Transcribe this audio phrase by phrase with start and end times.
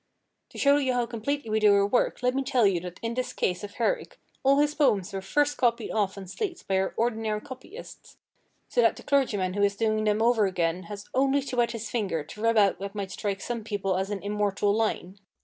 [0.49, 3.13] To show you how completely we do our work, let me tell you that in
[3.13, 6.95] this case of Herrick all his poems were first copied off on slates by our
[6.97, 8.17] ordinary copyists,
[8.67, 11.91] so that the clergyman who is doing them over again has only to wet his
[11.91, 15.19] finger to rub out what might strike some people as an immortal line."